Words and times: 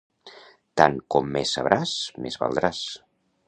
Tant 0.81 0.97
com 1.15 1.29
més 1.37 1.53
sabràs, 1.59 1.95
més 2.25 2.41
valdràs. 2.45 2.81